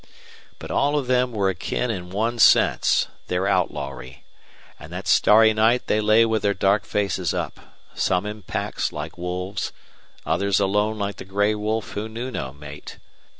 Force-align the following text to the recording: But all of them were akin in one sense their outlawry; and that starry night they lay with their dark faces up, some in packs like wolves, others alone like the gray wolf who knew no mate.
But 0.57 0.71
all 0.71 0.97
of 0.97 1.05
them 1.05 1.31
were 1.31 1.51
akin 1.51 1.91
in 1.91 2.09
one 2.09 2.39
sense 2.39 3.05
their 3.27 3.45
outlawry; 3.47 4.23
and 4.79 4.91
that 4.91 5.07
starry 5.07 5.53
night 5.53 5.85
they 5.85 6.01
lay 6.01 6.25
with 6.25 6.41
their 6.41 6.55
dark 6.55 6.85
faces 6.85 7.35
up, 7.35 7.59
some 7.93 8.25
in 8.25 8.41
packs 8.41 8.91
like 8.91 9.15
wolves, 9.15 9.71
others 10.25 10.59
alone 10.59 10.97
like 10.97 11.17
the 11.17 11.23
gray 11.23 11.53
wolf 11.53 11.91
who 11.91 12.09
knew 12.09 12.31
no 12.31 12.51
mate. 12.51 12.97